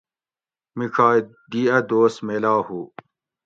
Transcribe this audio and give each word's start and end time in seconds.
میڄائ 0.77 1.17
دی 1.51 1.61
اۤ 1.75 1.81
دوست 1.89 2.17
میلا 2.27 2.55
ہُو 2.65 2.81